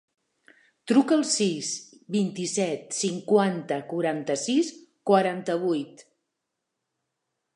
[0.91, 1.67] Truca al sis,
[2.15, 4.73] vint-i-set, cinquanta, quaranta-sis,
[5.13, 6.05] quaranta-vuit.